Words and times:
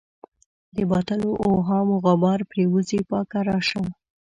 د 0.75 0.77
باطلو 0.91 1.29
اوهامو 1.45 1.95
غبار 2.05 2.39
پرېوځي 2.51 2.99
پاکه 3.09 3.39
راشه. 3.47 3.81